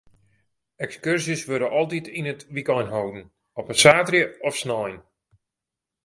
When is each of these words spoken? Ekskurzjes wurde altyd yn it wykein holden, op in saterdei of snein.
Ekskurzjes 0.85 1.41
wurde 1.49 1.67
altyd 1.79 2.05
yn 2.19 2.29
it 2.31 2.41
wykein 2.55 2.89
holden, 2.93 3.23
op 3.59 3.67
in 3.71 3.79
saterdei 3.81 4.23
of 4.47 4.55
snein. 4.61 4.97